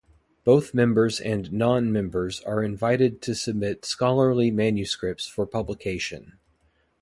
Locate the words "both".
0.43-0.73